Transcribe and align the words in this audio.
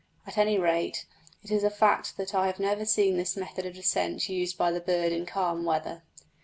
At 0.25 0.35
any 0.35 0.57
rate, 0.57 1.05
it 1.43 1.51
is 1.51 1.63
a 1.63 1.69
fact 1.69 2.17
that 2.17 2.33
I 2.33 2.47
have 2.47 2.59
never 2.59 2.85
seen 2.85 3.17
this 3.17 3.37
method 3.37 3.67
of 3.67 3.75
descent 3.75 4.29
used 4.29 4.57
by 4.57 4.71
the 4.71 4.81
bird 4.81 5.11
in 5.11 5.27
calm 5.27 5.63
weather. 5.63 6.01